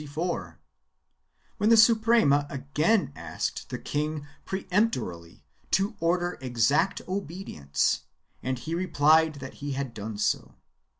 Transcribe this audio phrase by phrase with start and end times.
[1.59, 8.05] Then the Suprema again asked the king peremptorily to order exact obedience
[8.41, 10.55] and he replied that he had done so.